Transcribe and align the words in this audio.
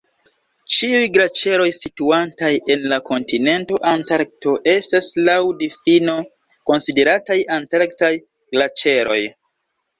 Ĉiuj 0.75 1.01
glaĉeroj 1.17 1.67
situantaj 1.75 2.49
en 2.77 2.87
la 2.93 2.99
kontinento 3.11 3.79
Antarkto 3.93 4.55
estas 4.75 5.13
laŭ 5.29 5.39
difino 5.63 6.19
konsiderataj 6.73 7.41
Antarktaj 7.61 8.13
glaĉeroj. 8.59 9.23